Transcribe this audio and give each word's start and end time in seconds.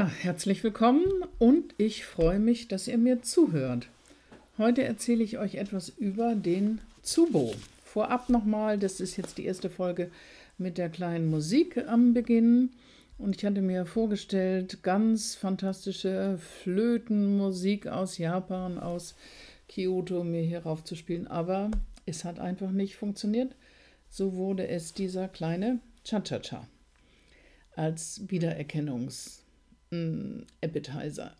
Ja, 0.00 0.06
herzlich 0.06 0.64
willkommen 0.64 1.04
und 1.38 1.74
ich 1.76 2.06
freue 2.06 2.38
mich, 2.38 2.68
dass 2.68 2.88
ihr 2.88 2.96
mir 2.96 3.20
zuhört. 3.20 3.90
Heute 4.56 4.82
erzähle 4.82 5.22
ich 5.22 5.36
euch 5.36 5.56
etwas 5.56 5.90
über 5.90 6.34
den 6.34 6.80
Zubo. 7.02 7.52
Vorab 7.84 8.30
nochmal, 8.30 8.78
das 8.78 9.00
ist 9.00 9.18
jetzt 9.18 9.36
die 9.36 9.44
erste 9.44 9.68
Folge 9.68 10.10
mit 10.56 10.78
der 10.78 10.88
kleinen 10.88 11.28
Musik 11.28 11.76
am 11.86 12.14
Beginn. 12.14 12.70
Und 13.18 13.36
ich 13.36 13.44
hatte 13.44 13.60
mir 13.60 13.84
vorgestellt, 13.84 14.82
ganz 14.82 15.34
fantastische 15.34 16.38
Flötenmusik 16.62 17.86
aus 17.86 18.16
Japan, 18.16 18.78
aus 18.78 19.14
Kyoto, 19.68 20.24
mir 20.24 20.40
hierauf 20.40 20.82
zu 20.82 20.94
spielen. 20.96 21.26
Aber 21.26 21.70
es 22.06 22.24
hat 22.24 22.38
einfach 22.38 22.70
nicht 22.70 22.96
funktioniert. 22.96 23.54
So 24.08 24.32
wurde 24.32 24.66
es 24.66 24.94
dieser 24.94 25.28
kleine 25.28 25.78
Cha-Cha-Cha 26.04 26.66
als 27.76 28.22
Wiedererkennungs-Appetizer. 29.90 31.32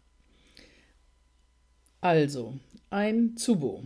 Also, 2.00 2.58
ein 2.90 3.36
Zubo. 3.36 3.84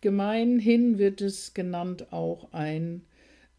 Gemeinhin 0.00 0.98
wird 0.98 1.20
es 1.20 1.54
genannt 1.54 2.12
auch 2.12 2.52
ein 2.52 3.02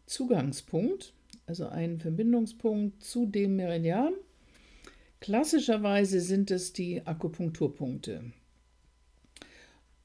Zugangspunkt, 0.06 1.14
also 1.46 1.68
ein 1.68 1.98
Verbindungspunkt 2.00 3.02
zu 3.02 3.26
dem 3.26 3.56
Meridian. 3.56 4.12
Klassischerweise 5.20 6.20
sind 6.20 6.50
es 6.50 6.74
die 6.74 7.06
Akupunkturpunkte. 7.06 8.24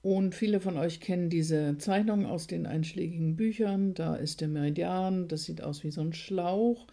Und 0.01 0.33
viele 0.33 0.61
von 0.61 0.77
euch 0.77 1.01
kennen 1.01 1.29
diese 1.29 1.77
Zeichnung 1.77 2.25
aus 2.25 2.47
den 2.47 2.65
einschlägigen 2.65 3.35
Büchern. 3.35 3.93
Da 3.93 4.15
ist 4.15 4.39
der 4.39 4.47
Meridian, 4.47 5.27
das 5.27 5.43
sieht 5.43 5.61
aus 5.61 5.83
wie 5.83 5.91
so 5.91 5.99
ein 5.99 6.13
Schlauch. 6.13 6.87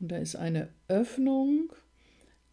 Und 0.00 0.10
da 0.10 0.16
ist 0.16 0.36
eine 0.36 0.68
Öffnung, 0.88 1.70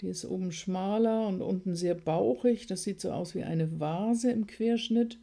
die 0.02 0.08
ist 0.08 0.26
oben 0.26 0.52
schmaler 0.52 1.28
und 1.28 1.42
unten 1.42 1.76
sehr 1.76 1.96
bauchig. 1.96 2.68
Das 2.68 2.84
sieht 2.84 3.00
so 3.00 3.12
aus 3.12 3.36
wie 3.36 3.44
eine 3.44 3.80
Vase 3.80 4.32
im 4.32 4.48
Querschnitt. 4.48 5.18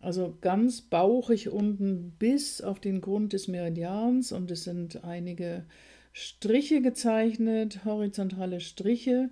Also 0.00 0.36
ganz 0.40 0.82
bauchig 0.82 1.48
unten 1.48 2.12
bis 2.18 2.60
auf 2.60 2.78
den 2.78 3.00
Grund 3.00 3.32
des 3.32 3.48
Meridians 3.48 4.32
und 4.32 4.50
es 4.50 4.64
sind 4.64 5.02
einige 5.02 5.64
Striche 6.12 6.82
gezeichnet, 6.82 7.84
horizontale 7.84 8.60
Striche. 8.60 9.30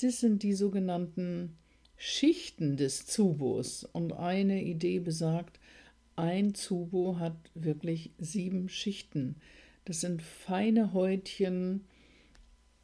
Das 0.00 0.20
sind 0.20 0.42
die 0.42 0.54
sogenannten 0.54 1.56
Schichten 1.96 2.76
des 2.76 3.06
Zubos. 3.06 3.84
Und 3.84 4.12
eine 4.12 4.62
Idee 4.62 5.00
besagt, 5.00 5.60
ein 6.16 6.54
Zubo 6.54 7.18
hat 7.18 7.36
wirklich 7.54 8.10
sieben 8.18 8.68
Schichten. 8.68 9.36
Das 9.84 10.00
sind 10.00 10.22
feine 10.22 10.94
Häutchen, 10.94 11.84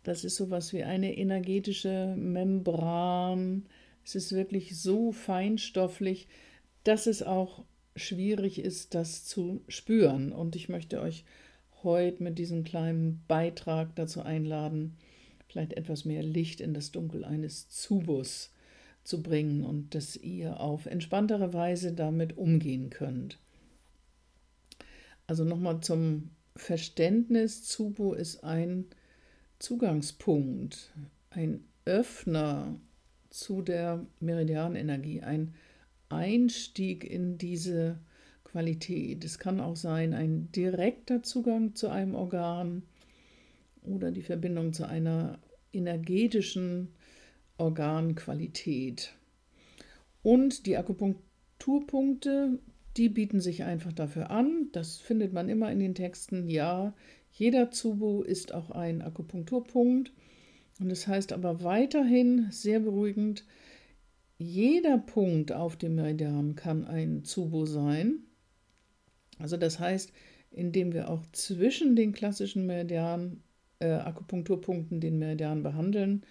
das 0.03 0.25
ist 0.25 0.36
sowas 0.36 0.72
wie 0.72 0.84
eine 0.84 1.17
energetische 1.17 2.14
Membran. 2.17 3.67
Es 4.05 4.14
ist 4.14 4.33
wirklich 4.33 4.78
so 4.78 5.12
feinstofflich, 5.12 6.27
dass 6.84 7.06
es 7.06 7.22
auch 7.22 7.64
schwierig 7.95 8.58
ist, 8.58 8.95
das 8.95 9.25
zu 9.25 9.62
spüren. 9.69 10.33
Und 10.33 10.56
ich 10.56 10.69
möchte 10.69 11.00
euch 11.00 11.25
heute 11.83 12.23
mit 12.23 12.39
diesem 12.39 12.64
kleinen 12.64 13.23
Beitrag 13.28 13.95
dazu 13.97 14.23
einladen, 14.23 14.97
vielleicht 15.48 15.75
etwas 15.75 16.05
mehr 16.05 16.23
Licht 16.23 16.61
in 16.61 16.75
das 16.75 16.91
Dunkel 16.92 17.25
eines 17.25 17.69
Zubus 17.69 18.50
zu 19.05 19.23
bringen 19.23 19.64
und 19.64 19.95
dass 19.95 20.17
ihr 20.17 20.61
auf 20.61 20.86
entspanntere 20.86 21.53
Weise 21.53 21.92
damit 21.92 22.39
umgehen 22.39 22.91
könnt. 22.91 23.39
Also 25.27 25.45
nochmal 25.45 25.80
zum 25.80 26.30
Verständnis, 26.57 27.64
Zubo 27.64 28.13
ist 28.14 28.45
ein 28.45 28.86
Zugangspunkt, 29.62 30.90
ein 31.30 31.62
Öffner 31.84 32.80
zu 33.30 33.62
der 33.62 34.05
Meridianenergie, 34.18 35.23
ein 35.23 35.55
Einstieg 36.08 37.05
in 37.05 37.39
diese 37.39 38.01
Qualität. 38.42 39.24
Es 39.24 39.39
kann 39.39 39.61
auch 39.61 39.77
sein 39.77 40.14
ein 40.14 40.51
direkter 40.51 41.22
Zugang 41.22 41.77
zu 41.77 41.89
einem 41.89 42.17
Organ 42.17 42.83
oder 43.83 44.11
die 44.11 44.22
Verbindung 44.22 44.72
zu 44.72 44.84
einer 44.84 45.39
energetischen 45.72 46.89
Organqualität. 47.56 49.14
Und 50.24 50.67
die 50.67 50.77
Akupunkturpunkte, 50.77 52.58
die 52.96 53.08
bieten 53.08 53.40
sich 53.40 53.62
einfach 53.62 53.92
dafür 53.92 54.30
an. 54.30 54.70
Das 54.72 54.96
findet 54.96 55.33
man 55.33 55.48
immer 55.48 55.70
in 55.70 55.78
den 55.78 55.95
Texten. 55.95 56.48
Ja, 56.48 56.95
jeder 57.33 57.70
Zubo 57.70 58.23
ist 58.23 58.55
auch 58.55 58.70
ein 58.70 59.03
Akupunkturpunkt. 59.03 60.13
Und 60.81 60.89
das 60.89 61.07
heißt 61.07 61.33
aber 61.33 61.63
weiterhin 61.63 62.48
sehr 62.51 62.81
beruhigend, 62.81 63.45
jeder 64.39 64.98
Punkt 64.98 65.53
auf 65.53 65.77
dem 65.77 65.95
Meridian 65.95 66.57
kann 66.57 66.85
ein 66.85 67.25
Zubo 67.25 67.65
sein. 67.65 68.25
Also 69.39 69.57
das 69.57 69.79
heißt, 69.79 70.13
indem 70.51 70.93
wir 70.93 71.09
auch 71.09 71.25
zwischen 71.33 71.97
den 71.97 72.13
klassischen 72.13 72.67
Meridian, 72.67 73.43
äh, 73.79 73.91
Akupunkturpunkten 73.91 75.01
den 75.01 75.19
Meridian 75.19 75.63
behandeln, 75.63 76.25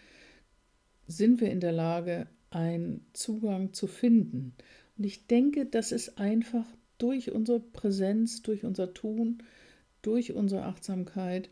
sind 1.08 1.42
wir 1.42 1.52
in 1.52 1.60
der 1.60 1.72
Lage, 1.72 2.28
einen 2.50 3.06
Zugang 3.14 3.74
zu 3.74 3.88
finden. 3.88 4.54
Und 4.98 5.06
ich 5.06 5.28
denke, 5.28 5.66
das 5.66 5.92
ist 5.92 6.18
einfach 6.20 6.66
durch 6.98 7.32
unsere 7.32 7.60
Präsenz, 7.60 8.42
durch 8.42 8.66
unser 8.66 8.94
Tun, 8.94 9.42
durch 10.02 10.34
unsere 10.34 10.64
Achtsamkeit 10.64 11.50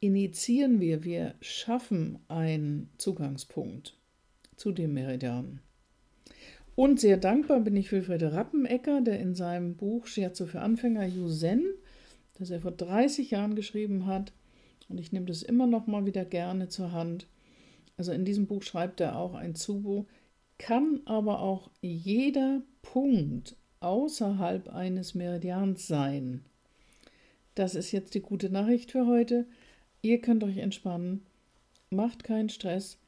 initiieren 0.00 0.80
wir, 0.80 1.04
wir 1.04 1.34
schaffen 1.40 2.18
einen 2.28 2.90
Zugangspunkt 2.96 3.98
zu 4.56 4.72
dem 4.72 4.94
Meridian. 4.94 5.60
Und 6.74 7.00
sehr 7.00 7.18
dankbar 7.18 7.60
bin 7.60 7.76
ich 7.76 7.92
Wilfried 7.92 8.22
Rappenecker, 8.22 9.02
der 9.02 9.20
in 9.20 9.34
seinem 9.34 9.76
Buch 9.76 10.06
Scherze 10.06 10.46
für 10.46 10.60
Anfänger 10.60 11.04
Yuzen, 11.04 11.64
das 12.34 12.50
er 12.50 12.60
vor 12.60 12.70
30 12.70 13.30
Jahren 13.30 13.54
geschrieben 13.54 14.06
hat, 14.06 14.32
und 14.88 14.98
ich 14.98 15.12
nehme 15.12 15.26
das 15.26 15.42
immer 15.42 15.66
noch 15.66 15.86
mal 15.86 16.04
wieder 16.06 16.24
gerne 16.24 16.68
zur 16.68 16.92
Hand. 16.92 17.28
Also 17.96 18.12
in 18.12 18.24
diesem 18.24 18.46
Buch 18.46 18.62
schreibt 18.62 19.00
er 19.00 19.16
auch 19.16 19.34
ein 19.34 19.54
Zubo, 19.54 20.06
kann 20.58 21.00
aber 21.04 21.40
auch 21.40 21.70
jeder 21.80 22.62
Punkt 22.82 23.56
außerhalb 23.80 24.68
eines 24.68 25.14
Meridians 25.14 25.86
sein. 25.86 26.44
Das 27.54 27.74
ist 27.74 27.92
jetzt 27.92 28.14
die 28.14 28.20
gute 28.20 28.50
Nachricht 28.50 28.92
für 28.92 29.06
heute. 29.06 29.46
Ihr 30.02 30.20
könnt 30.20 30.44
euch 30.44 30.58
entspannen, 30.58 31.26
macht 31.90 32.24
keinen 32.24 32.48
Stress. 32.48 32.98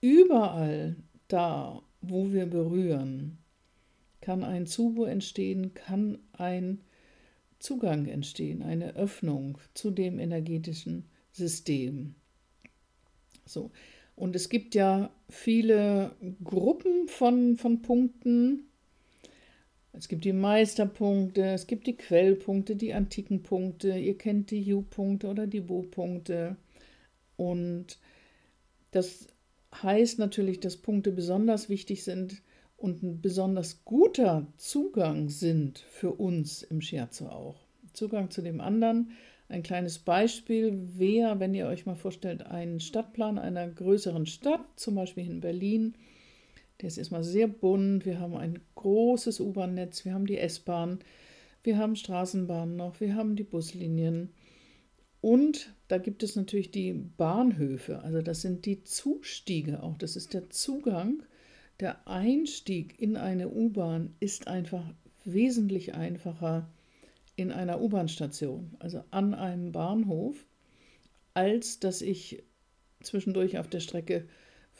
Überall 0.00 0.96
da, 1.28 1.82
wo 2.00 2.32
wir 2.32 2.46
berühren, 2.46 3.38
kann 4.20 4.44
ein 4.44 4.66
Zubo 4.66 5.04
entstehen, 5.04 5.74
kann 5.74 6.18
ein 6.32 6.80
Zugang 7.58 8.06
entstehen, 8.06 8.62
eine 8.62 8.96
Öffnung 8.96 9.58
zu 9.74 9.90
dem 9.90 10.18
energetischen 10.18 11.04
System. 11.32 12.14
So. 13.44 13.70
Und 14.16 14.36
es 14.36 14.48
gibt 14.48 14.74
ja 14.74 15.10
viele 15.28 16.14
Gruppen 16.42 17.08
von, 17.08 17.56
von 17.56 17.82
Punkten, 17.82 18.69
es 19.92 20.08
gibt 20.08 20.24
die 20.24 20.32
Meisterpunkte, 20.32 21.42
es 21.42 21.66
gibt 21.66 21.86
die 21.86 21.96
Quellpunkte, 21.96 22.76
die 22.76 22.94
antiken 22.94 23.42
Punkte, 23.42 23.98
ihr 23.98 24.16
kennt 24.16 24.50
die 24.50 24.72
U-Punkte 24.72 25.28
oder 25.28 25.46
die 25.46 25.60
Bo-Punkte. 25.60 26.56
Und 27.36 27.98
das 28.92 29.26
heißt 29.82 30.18
natürlich, 30.18 30.60
dass 30.60 30.76
Punkte 30.76 31.10
besonders 31.10 31.68
wichtig 31.68 32.04
sind 32.04 32.42
und 32.76 33.02
ein 33.02 33.20
besonders 33.20 33.84
guter 33.84 34.46
Zugang 34.56 35.28
sind 35.28 35.78
für 35.78 36.12
uns 36.12 36.62
im 36.62 36.80
Scherzo 36.80 37.26
auch. 37.26 37.56
Zugang 37.92 38.30
zu 38.30 38.42
dem 38.42 38.60
anderen. 38.60 39.10
Ein 39.48 39.64
kleines 39.64 39.98
Beispiel 39.98 40.78
wäre, 40.96 41.40
wenn 41.40 41.54
ihr 41.54 41.66
euch 41.66 41.84
mal 41.84 41.96
vorstellt, 41.96 42.46
einen 42.46 42.78
Stadtplan 42.78 43.36
einer 43.36 43.68
größeren 43.68 44.26
Stadt, 44.26 44.64
zum 44.76 44.94
Beispiel 44.94 45.26
in 45.26 45.40
Berlin, 45.40 45.96
der 46.80 46.88
ist 46.88 46.98
erstmal 46.98 47.24
sehr 47.24 47.48
bunt. 47.48 48.06
Wir 48.06 48.20
haben 48.20 48.36
ein 48.36 48.60
großes 48.74 49.40
U-Bahn-Netz, 49.40 50.04
wir 50.04 50.14
haben 50.14 50.26
die 50.26 50.38
S-Bahn, 50.38 51.00
wir 51.62 51.78
haben 51.78 51.96
Straßenbahnen 51.96 52.76
noch, 52.76 53.00
wir 53.00 53.14
haben 53.14 53.36
die 53.36 53.44
Buslinien. 53.44 54.30
Und 55.20 55.74
da 55.88 55.98
gibt 55.98 56.22
es 56.22 56.36
natürlich 56.36 56.70
die 56.70 56.92
Bahnhöfe, 56.92 58.02
also 58.02 58.22
das 58.22 58.40
sind 58.40 58.64
die 58.64 58.82
Zustiege 58.84 59.82
auch. 59.82 59.98
Das 59.98 60.16
ist 60.16 60.32
der 60.32 60.48
Zugang. 60.48 61.22
Der 61.78 62.06
Einstieg 62.08 63.00
in 63.00 63.16
eine 63.16 63.48
U-Bahn 63.48 64.14
ist 64.20 64.48
einfach 64.48 64.84
wesentlich 65.24 65.94
einfacher 65.94 66.70
in 67.36 67.52
einer 67.52 67.80
U-Bahn-Station, 67.80 68.76
also 68.78 69.02
an 69.10 69.34
einem 69.34 69.72
Bahnhof, 69.72 70.46
als 71.34 71.80
dass 71.80 72.02
ich 72.02 72.42
zwischendurch 73.02 73.58
auf 73.58 73.68
der 73.68 73.80
Strecke 73.80 74.26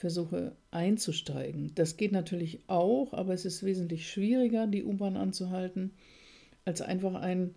versuche 0.00 0.56
einzusteigen. 0.70 1.74
Das 1.74 1.98
geht 1.98 2.10
natürlich 2.10 2.60
auch, 2.68 3.12
aber 3.12 3.34
es 3.34 3.44
ist 3.44 3.62
wesentlich 3.62 4.10
schwieriger, 4.10 4.66
die 4.66 4.82
U-Bahn 4.82 5.18
anzuhalten, 5.18 5.92
als 6.64 6.80
einfach 6.80 7.16
einen 7.16 7.54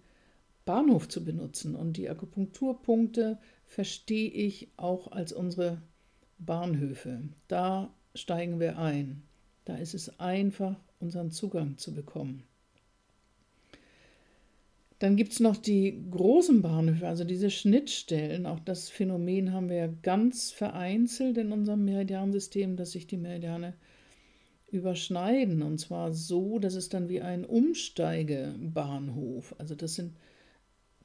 Bahnhof 0.66 1.07
zu 1.07 1.24
benutzen. 1.24 1.74
Und 1.74 1.95
die 1.95 2.10
Akupunkturpunkte 2.10 3.40
verstehe 3.66 4.30
ich 4.30 4.68
auch 4.75 5.13
als 5.13 5.31
unsere 5.31 5.81
Bahnhöfe. 6.38 7.30
Da 7.48 7.94
steigen 8.13 8.60
wir 8.60 8.78
ein. 8.78 9.24
Da 9.63 9.78
ist 9.78 9.94
es 9.94 10.19
einfach, 10.19 10.75
unseren 11.00 11.31
Zugang 11.31 11.78
zu 11.78 11.94
bekommen. 11.94 12.44
Dann 15.03 15.17
gibt 15.17 15.33
es 15.33 15.41
noch 15.41 15.57
die 15.57 16.01
großen 16.11 16.61
Bahnhöfe, 16.61 17.05
also 17.05 17.25
diese 17.25 17.50
Schnittstellen. 17.50 18.45
Auch 18.45 18.61
das 18.61 18.89
Phänomen 18.89 19.51
haben 19.51 19.67
wir 19.67 19.75
ja 19.75 19.89
ganz 20.01 20.51
vereinzelt 20.51 21.38
in 21.38 21.51
unserem 21.51 21.83
Meridiansystem, 21.83 22.77
dass 22.77 22.91
sich 22.91 23.05
die 23.05 23.17
Meridiane 23.17 23.73
überschneiden. 24.71 25.61
Und 25.61 25.79
zwar 25.79 26.13
so, 26.13 26.57
dass 26.57 26.75
es 26.75 26.88
dann 26.88 27.09
wie 27.09 27.19
ein 27.19 27.44
Umsteigebahnhof. 27.44 29.53
Also 29.57 29.75
das 29.75 29.95
sind 29.95 30.15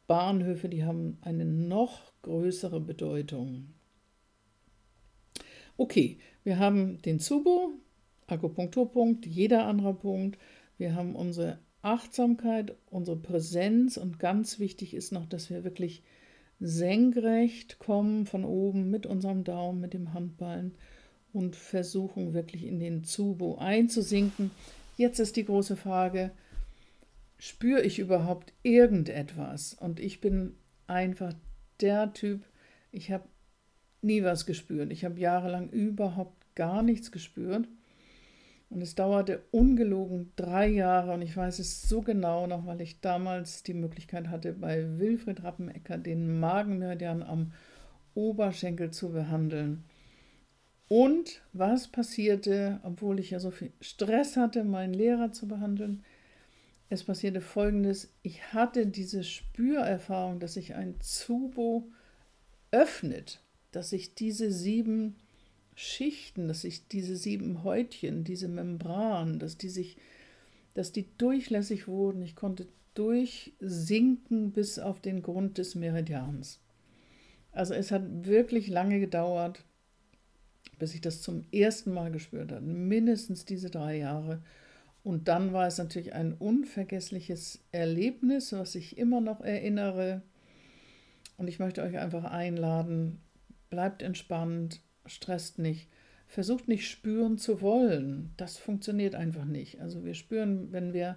Bahnhöfe, 0.06 0.68
die 0.68 0.84
haben 0.84 1.18
eine 1.22 1.44
noch 1.44 2.12
größere 2.22 2.80
Bedeutung. 2.80 3.74
Okay, 5.76 6.18
wir 6.44 6.60
haben 6.60 7.02
den 7.02 7.18
Zubo, 7.18 7.72
Akupunkturpunkt, 8.28 9.26
jeder 9.26 9.66
andere 9.66 9.94
Punkt. 9.94 10.38
Wir 10.76 10.94
haben 10.94 11.16
unsere 11.16 11.58
Achtsamkeit, 11.82 12.76
unsere 12.90 13.16
Präsenz 13.16 13.96
und 13.96 14.18
ganz 14.18 14.58
wichtig 14.58 14.94
ist 14.94 15.12
noch, 15.12 15.26
dass 15.26 15.50
wir 15.50 15.64
wirklich 15.64 16.02
senkrecht 16.60 17.78
kommen 17.78 18.26
von 18.26 18.44
oben 18.44 18.90
mit 18.90 19.06
unserem 19.06 19.44
Daumen, 19.44 19.80
mit 19.80 19.94
dem 19.94 20.12
Handballen 20.12 20.74
und 21.32 21.54
versuchen 21.54 22.34
wirklich 22.34 22.64
in 22.64 22.80
den 22.80 23.04
Zubo 23.04 23.58
einzusinken. 23.58 24.50
Jetzt 24.96 25.20
ist 25.20 25.36
die 25.36 25.44
große 25.44 25.76
Frage, 25.76 26.32
spüre 27.38 27.82
ich 27.82 28.00
überhaupt 28.00 28.52
irgendetwas? 28.62 29.74
Und 29.74 30.00
ich 30.00 30.20
bin 30.20 30.56
einfach 30.88 31.32
der 31.80 32.12
Typ, 32.12 32.44
ich 32.90 33.12
habe 33.12 33.28
nie 34.02 34.22
was 34.22 34.46
gespürt. 34.46 34.92
Ich 34.92 35.04
habe 35.04 35.20
jahrelang 35.20 35.68
überhaupt 35.70 36.54
gar 36.54 36.82
nichts 36.82 37.12
gespürt. 37.12 37.68
Und 38.70 38.82
es 38.82 38.94
dauerte 38.94 39.42
ungelogen 39.50 40.32
drei 40.36 40.66
Jahre 40.68 41.12
und 41.12 41.22
ich 41.22 41.34
weiß 41.34 41.58
es 41.58 41.88
so 41.88 42.02
genau 42.02 42.46
noch, 42.46 42.66
weil 42.66 42.82
ich 42.82 43.00
damals 43.00 43.62
die 43.62 43.74
Möglichkeit 43.74 44.28
hatte, 44.28 44.52
bei 44.52 44.98
Wilfried 44.98 45.42
Rappenecker 45.42 45.96
den 45.96 46.38
Magenmeridian 46.38 47.22
am 47.22 47.52
Oberschenkel 48.14 48.90
zu 48.90 49.10
behandeln. 49.10 49.84
Und 50.88 51.42
was 51.52 51.88
passierte, 51.88 52.80
obwohl 52.82 53.20
ich 53.20 53.30
ja 53.30 53.40
so 53.40 53.50
viel 53.50 53.72
Stress 53.80 54.36
hatte, 54.36 54.64
meinen 54.64 54.94
Lehrer 54.94 55.32
zu 55.32 55.48
behandeln? 55.48 56.02
Es 56.90 57.04
passierte 57.04 57.40
folgendes: 57.40 58.12
Ich 58.22 58.52
hatte 58.54 58.86
diese 58.86 59.22
Spürerfahrung, 59.22 60.40
dass 60.40 60.54
sich 60.54 60.74
ein 60.74 61.00
Zubo 61.00 61.90
öffnet, 62.70 63.40
dass 63.72 63.90
sich 63.90 64.14
diese 64.14 64.50
sieben 64.50 65.16
Schichten, 65.78 66.48
dass 66.48 66.62
sich 66.62 66.88
diese 66.88 67.16
sieben 67.16 67.62
Häutchen, 67.62 68.24
diese 68.24 68.48
Membran, 68.48 69.38
dass 69.38 69.58
die 69.58 69.68
sich, 69.68 69.96
dass 70.74 70.90
die 70.90 71.06
durchlässig 71.18 71.86
wurden. 71.86 72.20
Ich 72.20 72.34
konnte 72.34 72.66
durchsinken 72.94 74.50
bis 74.50 74.80
auf 74.80 75.00
den 75.00 75.22
Grund 75.22 75.56
des 75.56 75.76
Meridians. 75.76 76.60
Also 77.52 77.74
es 77.74 77.92
hat 77.92 78.02
wirklich 78.26 78.66
lange 78.66 78.98
gedauert, 78.98 79.64
bis 80.80 80.94
ich 80.94 81.00
das 81.00 81.22
zum 81.22 81.44
ersten 81.52 81.92
Mal 81.92 82.10
gespürt 82.10 82.50
habe. 82.50 82.66
Mindestens 82.66 83.44
diese 83.44 83.70
drei 83.70 83.98
Jahre. 83.98 84.42
Und 85.04 85.28
dann 85.28 85.52
war 85.52 85.68
es 85.68 85.78
natürlich 85.78 86.12
ein 86.12 86.32
unvergessliches 86.32 87.60
Erlebnis, 87.70 88.52
was 88.52 88.74
ich 88.74 88.98
immer 88.98 89.20
noch 89.20 89.42
erinnere. 89.42 90.22
Und 91.36 91.46
ich 91.46 91.60
möchte 91.60 91.84
euch 91.84 91.98
einfach 91.98 92.24
einladen, 92.24 93.20
bleibt 93.70 94.02
entspannt, 94.02 94.80
stresst 95.08 95.58
nicht. 95.58 95.88
Versucht 96.26 96.68
nicht 96.68 96.88
spüren 96.88 97.38
zu 97.38 97.60
wollen. 97.62 98.32
Das 98.36 98.58
funktioniert 98.58 99.14
einfach 99.14 99.44
nicht. 99.44 99.80
Also 99.80 100.04
wir 100.04 100.14
spüren, 100.14 100.72
wenn 100.72 100.92
wir 100.92 101.16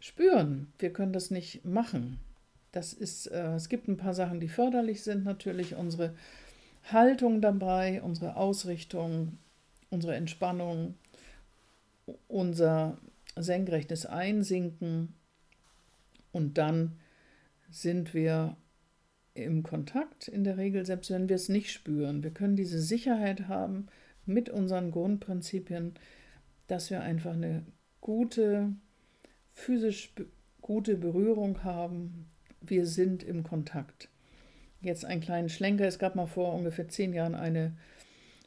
spüren, 0.00 0.72
wir 0.78 0.92
können 0.92 1.12
das 1.12 1.30
nicht 1.30 1.64
machen. 1.64 2.20
Das 2.72 2.92
ist, 2.92 3.26
äh, 3.28 3.54
es 3.54 3.68
gibt 3.68 3.88
ein 3.88 3.96
paar 3.96 4.14
Sachen, 4.14 4.40
die 4.40 4.48
förderlich 4.48 5.02
sind, 5.02 5.24
natürlich 5.24 5.74
unsere 5.74 6.14
Haltung 6.84 7.40
dabei, 7.40 8.02
unsere 8.02 8.36
Ausrichtung, 8.36 9.38
unsere 9.90 10.14
Entspannung, 10.14 10.94
unser 12.28 12.98
senkrechtes 13.36 14.06
Einsinken 14.06 15.14
und 16.32 16.58
dann 16.58 16.98
sind 17.70 18.14
wir 18.14 18.56
im 19.44 19.62
Kontakt 19.62 20.28
in 20.28 20.44
der 20.44 20.56
Regel, 20.56 20.84
selbst 20.84 21.10
wenn 21.10 21.28
wir 21.28 21.36
es 21.36 21.48
nicht 21.48 21.72
spüren. 21.72 22.22
Wir 22.22 22.30
können 22.30 22.56
diese 22.56 22.80
Sicherheit 22.80 23.48
haben 23.48 23.86
mit 24.26 24.50
unseren 24.50 24.90
Grundprinzipien, 24.90 25.94
dass 26.66 26.90
wir 26.90 27.00
einfach 27.00 27.32
eine 27.32 27.64
gute, 28.00 28.74
physisch 29.52 30.14
gute 30.60 30.96
Berührung 30.96 31.64
haben. 31.64 32.26
Wir 32.60 32.86
sind 32.86 33.22
im 33.22 33.42
Kontakt. 33.42 34.08
Jetzt 34.80 35.04
einen 35.04 35.20
kleinen 35.20 35.48
Schlenker. 35.48 35.86
Es 35.86 35.98
gab 35.98 36.14
mal 36.14 36.26
vor 36.26 36.54
ungefähr 36.54 36.88
zehn 36.88 37.12
Jahren 37.12 37.34
eine 37.34 37.76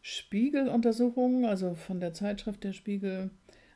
Spiegeluntersuchung, 0.01 1.45
also 1.45 1.73
von 1.73 1.99
der 1.99 2.13
Zeitschrift 2.13 2.63
der 2.63 2.73
Spiegel, 2.73 3.31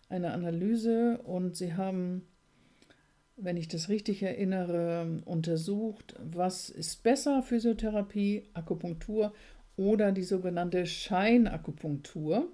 eine 0.10 0.32
Analyse 0.32 1.20
und 1.24 1.56
sie 1.56 1.74
haben 1.74 2.28
wenn 3.38 3.58
ich 3.58 3.68
das 3.68 3.90
richtig 3.90 4.24
erinnere, 4.24 5.22
untersucht, 5.26 6.16
was 6.20 6.70
ist 6.70 7.04
besser, 7.04 7.44
Physiotherapie, 7.44 8.44
Akupunktur 8.54 9.34
oder 9.76 10.12
die 10.12 10.24
sogenannte 10.24 10.86
Scheinakupunktur. 10.86 12.50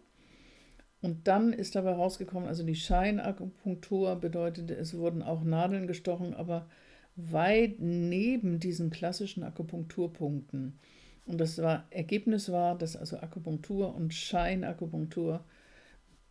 Und 1.01 1.27
dann 1.27 1.53
ist 1.53 1.75
dabei 1.75 1.93
rausgekommen, 1.93 2.47
also 2.47 2.63
die 2.63 2.75
Scheinakupunktur 2.75 4.15
bedeutete, 4.17 4.75
es 4.75 4.95
wurden 4.95 5.23
auch 5.23 5.43
Nadeln 5.43 5.87
gestochen, 5.87 6.33
aber 6.33 6.67
weit 7.15 7.79
neben 7.79 8.59
diesen 8.59 8.89
klassischen 8.89 9.43
Akupunkturpunkten. 9.43 10.79
Und 11.25 11.39
das 11.39 11.61
war, 11.61 11.85
Ergebnis 11.91 12.51
war, 12.51 12.77
dass 12.77 12.95
also 12.95 13.17
Akupunktur 13.17 13.95
und 13.95 14.13
Scheinakupunktur 14.13 15.43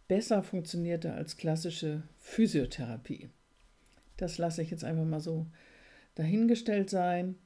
besser 0.09 0.43
funktionierte 0.43 1.15
als 1.15 1.37
klassische 1.37 2.03
Physiotherapie. 2.17 3.29
Das 4.21 4.37
lasse 4.37 4.63
ich 4.63 4.71
jetzt 4.71 4.85
einfach 4.85 5.05
mal 5.05 5.21
so 5.21 5.47
dahingestellt 6.15 6.91
sein. 6.91 7.37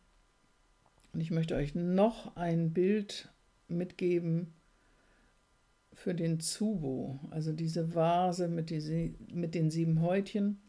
Und 1.13 1.21
ich 1.21 1.31
möchte 1.31 1.55
euch 1.55 1.75
noch 1.77 2.35
ein 2.37 2.73
Bild 2.73 3.29
mitgeben 3.69 4.53
für 5.93 6.15
den 6.15 6.41
Zubo, 6.41 7.21
also 7.31 7.53
diese 7.53 7.95
Vase 7.95 8.49
mit, 8.49 8.71
die, 8.71 9.15
mit 9.33 9.55
den 9.55 9.71
sieben 9.71 10.03
Häutchen. 10.03 10.61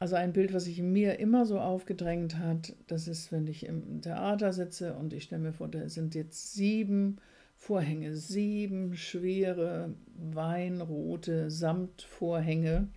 Also 0.00 0.16
ein 0.16 0.32
Bild, 0.32 0.52
was 0.52 0.64
sich 0.64 0.82
mir 0.82 1.20
immer 1.20 1.46
so 1.46 1.60
aufgedrängt 1.60 2.38
hat, 2.38 2.74
das 2.88 3.06
ist, 3.06 3.30
wenn 3.30 3.46
ich 3.46 3.66
im 3.66 4.00
Theater 4.00 4.52
sitze 4.52 4.94
und 4.94 5.12
ich 5.12 5.24
stelle 5.24 5.42
mir 5.42 5.52
vor, 5.52 5.68
da 5.68 5.88
sind 5.88 6.16
jetzt 6.16 6.54
sieben 6.54 7.18
Vorhänge, 7.56 8.16
sieben 8.16 8.96
schwere 8.96 9.94
weinrote 10.16 11.50
Samtvorhänge 11.50 12.88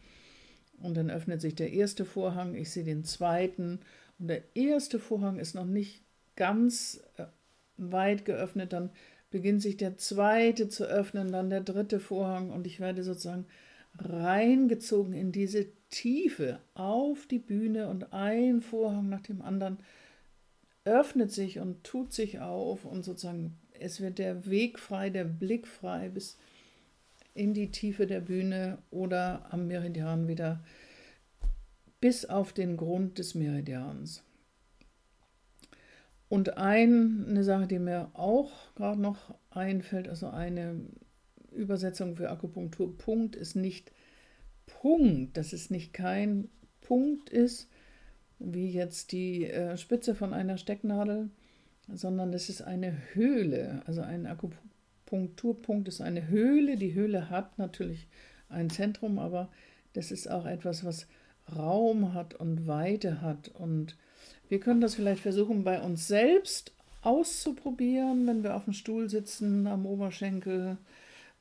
und 0.83 0.95
dann 0.95 1.09
öffnet 1.09 1.41
sich 1.41 1.55
der 1.55 1.71
erste 1.71 2.05
Vorhang, 2.05 2.55
ich 2.55 2.71
sehe 2.71 2.83
den 2.83 3.03
zweiten. 3.03 3.79
Und 4.19 4.27
der 4.27 4.43
erste 4.55 4.99
Vorhang 4.99 5.39
ist 5.39 5.55
noch 5.55 5.65
nicht 5.65 6.03
ganz 6.35 7.01
äh, 7.17 7.25
weit 7.77 8.25
geöffnet, 8.25 8.73
dann 8.73 8.91
beginnt 9.31 9.61
sich 9.61 9.77
der 9.77 9.97
zweite 9.97 10.69
zu 10.69 10.85
öffnen, 10.85 11.31
dann 11.31 11.49
der 11.49 11.61
dritte 11.61 11.99
Vorhang. 11.99 12.51
Und 12.51 12.67
ich 12.67 12.79
werde 12.79 13.03
sozusagen 13.03 13.45
reingezogen 13.97 15.13
in 15.13 15.31
diese 15.31 15.67
Tiefe 15.89 16.59
auf 16.75 17.25
die 17.27 17.39
Bühne. 17.39 17.87
Und 17.87 18.13
ein 18.13 18.61
Vorhang 18.61 19.09
nach 19.09 19.21
dem 19.21 19.41
anderen 19.41 19.79
öffnet 20.85 21.31
sich 21.31 21.59
und 21.59 21.83
tut 21.83 22.13
sich 22.13 22.41
auf. 22.41 22.85
Und 22.85 23.03
sozusagen 23.03 23.57
es 23.79 24.01
wird 24.01 24.19
der 24.19 24.45
Weg 24.45 24.79
frei, 24.79 25.09
der 25.09 25.25
Blick 25.25 25.67
frei 25.67 26.09
bis 26.09 26.37
in 27.33 27.53
die 27.53 27.71
Tiefe 27.71 28.05
der 28.05 28.21
Bühne 28.21 28.77
oder 28.91 29.47
am 29.51 29.67
Meridian 29.67 30.27
wieder 30.27 30.63
bis 31.99 32.25
auf 32.25 32.53
den 32.53 32.77
Grund 32.77 33.17
des 33.17 33.33
Meridians. 33.33 34.23
Und 36.29 36.57
ein, 36.57 37.25
eine 37.29 37.43
Sache, 37.43 37.67
die 37.67 37.79
mir 37.79 38.09
auch 38.13 38.73
gerade 38.75 38.99
noch 38.99 39.35
einfällt, 39.51 40.07
also 40.07 40.27
eine 40.27 40.81
Übersetzung 41.51 42.15
für 42.15 42.29
Akupunktur, 42.29 42.97
Punkt 42.97 43.35
ist 43.35 43.55
nicht 43.55 43.91
Punkt, 44.65 45.37
dass 45.37 45.53
es 45.53 45.69
nicht 45.69 45.93
kein 45.93 46.49
Punkt 46.81 47.29
ist, 47.29 47.69
wie 48.39 48.69
jetzt 48.69 49.11
die 49.11 49.45
äh, 49.45 49.77
Spitze 49.77 50.15
von 50.15 50.33
einer 50.33 50.57
Stecknadel, 50.57 51.29
sondern 51.87 52.33
es 52.33 52.49
ist 52.49 52.61
eine 52.61 52.97
Höhle, 53.13 53.81
also 53.85 54.01
ein 54.01 54.25
Akupunktur 54.25 54.72
Akupunkturpunkt 55.13 55.87
ist 55.87 56.01
eine 56.01 56.27
Höhle. 56.27 56.75
Die 56.75 56.93
Höhle 56.93 57.29
hat 57.29 57.59
natürlich 57.59 58.07
ein 58.49 58.71
Zentrum, 58.71 59.19
aber 59.19 59.49
das 59.93 60.11
ist 60.11 60.29
auch 60.29 60.45
etwas, 60.45 60.83
was 60.83 61.07
Raum 61.55 62.13
hat 62.15 62.33
und 62.33 62.65
Weite 62.65 63.21
hat. 63.21 63.49
Und 63.49 63.95
wir 64.49 64.59
können 64.59 64.81
das 64.81 64.95
vielleicht 64.95 65.21
versuchen, 65.21 65.63
bei 65.63 65.81
uns 65.81 66.07
selbst 66.07 66.73
auszuprobieren, 67.03 68.25
wenn 68.25 68.43
wir 68.43 68.55
auf 68.55 68.63
dem 68.63 68.73
Stuhl 68.73 69.07
sitzen, 69.09 69.67
am 69.67 69.85
Oberschenkel, 69.85 70.77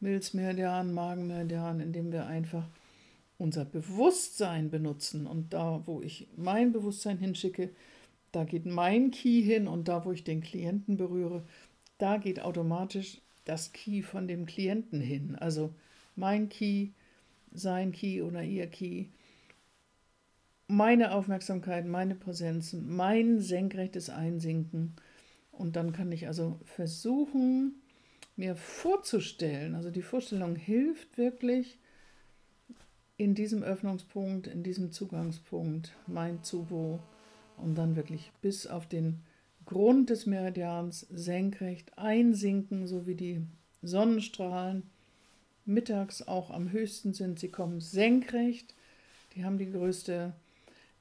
Milzmeridian, 0.01 0.93
Magenmeridian, 0.93 1.81
indem 1.81 2.13
wir 2.13 2.27
einfach 2.27 2.69
unser 3.39 3.65
Bewusstsein 3.65 4.71
benutzen. 4.71 5.27
Und 5.27 5.55
da, 5.55 5.83
wo 5.87 6.03
ich 6.03 6.29
mein 6.37 6.73
Bewusstsein 6.73 7.17
hinschicke, 7.17 7.71
da 8.33 8.45
geht 8.45 8.67
mein 8.67 9.13
Key 9.13 9.41
hin 9.43 9.67
und 9.67 9.89
da, 9.89 10.05
wo 10.05 10.13
ich 10.13 10.25
den 10.25 10.43
Klienten 10.43 10.97
berühre, 10.99 11.45
da 11.99 12.19
geht 12.19 12.41
automatisch 12.43 13.23
das 13.45 13.73
Key 13.73 14.03
von 14.03 14.29
dem 14.29 14.47
Klienten 14.47 15.01
hin. 15.01 15.37
Also 15.37 15.75
mein 16.17 16.49
Key, 16.49 16.91
sein 17.53 17.93
Key 17.93 18.23
oder 18.23 18.43
ihr 18.43 18.67
Key. 18.67 19.07
Meine 20.69 21.13
Aufmerksamkeit, 21.13 21.87
meine 21.87 22.15
Präsenz, 22.15 22.73
mein 22.73 23.41
senkrechtes 23.41 24.11
Einsinken. 24.11 24.97
Und 25.51 25.77
dann 25.77 25.93
kann 25.93 26.11
ich 26.13 26.27
also 26.27 26.59
versuchen, 26.65 27.83
mir 28.37 28.57
vorzustellen, 28.57 29.75
also 29.75 29.91
die 29.91 30.03
Vorstellung 30.03 30.57
hilft 30.57 31.19
wirklich, 31.19 31.79
in 33.19 33.35
diesem 33.35 33.63
Öffnungspunkt, 33.63 34.47
in 34.47 34.63
diesem 34.63 34.91
Zugangspunkt, 34.91 35.95
mein 36.07 36.43
Zubo, 36.43 36.99
und 37.57 37.77
dann 37.77 37.95
wirklich 37.95 38.33
bis 38.41 38.67
auf 38.67 38.89
den 38.89 39.21
Grund 39.65 40.11
des 40.11 40.27
Meridians 40.27 41.07
senkrecht 41.11 41.99
einsinken, 41.99 42.87
so 42.87 43.07
wie 43.07 43.15
die 43.15 43.41
Sonnenstrahlen 43.83 44.85
mittags 45.65 46.23
auch 46.23 46.51
am 46.51 46.71
höchsten 46.73 47.13
sind. 47.15 47.39
Sie 47.39 47.49
kommen 47.49 47.81
senkrecht, 47.81 48.75
die 49.35 49.45
haben 49.45 49.59
die 49.59 49.71
größte 49.71 50.33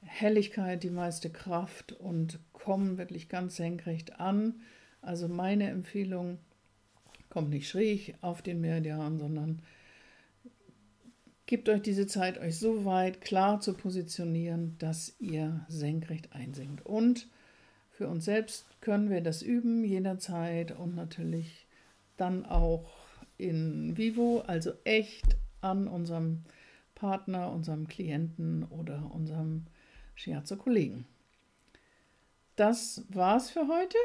Helligkeit, 0.02 0.82
die 0.82 0.90
meiste 0.90 1.30
Kraft 1.30 1.92
und 1.92 2.38
kommen 2.52 2.98
wirklich 2.98 3.28
ganz 3.28 3.56
senkrecht 3.56 4.20
an. 4.20 4.60
Also 5.00 5.28
meine 5.28 5.68
Empfehlung, 5.68 6.38
kommt 7.28 7.50
nicht 7.50 7.68
schräg 7.68 8.14
auf 8.20 8.42
den 8.42 8.60
Meridian, 8.60 9.18
sondern 9.18 9.62
Gebt 11.52 11.68
euch 11.68 11.82
diese 11.82 12.06
Zeit, 12.06 12.38
euch 12.38 12.58
so 12.58 12.86
weit 12.86 13.20
klar 13.20 13.60
zu 13.60 13.74
positionieren, 13.74 14.74
dass 14.78 15.16
ihr 15.20 15.66
senkrecht 15.68 16.32
einsinkt. 16.32 16.86
Und 16.86 17.28
für 17.92 18.08
uns 18.08 18.24
selbst 18.24 18.66
können 18.80 19.10
wir 19.10 19.20
das 19.20 19.42
üben 19.42 19.84
jederzeit 19.84 20.72
und 20.72 20.94
natürlich 20.94 21.66
dann 22.16 22.46
auch 22.46 22.90
in 23.38 23.96
vivo, 23.96 24.42
also 24.46 24.72
echt 24.84 25.36
an 25.60 25.88
unserem 25.88 26.44
Partner, 26.94 27.50
unserem 27.52 27.88
Klienten 27.88 28.64
oder 28.64 29.10
unserem 29.12 29.66
Shiatsu-Kollegen. 30.14 31.06
Das 32.56 33.04
war's 33.08 33.50
für 33.50 33.66
heute 33.68 33.98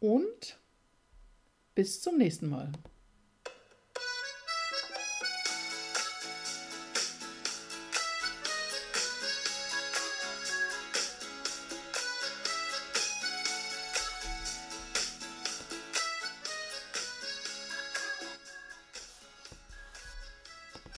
und 0.00 0.58
bis 1.74 2.00
zum 2.00 2.18
nächsten 2.18 2.48
Mal. 2.48 2.72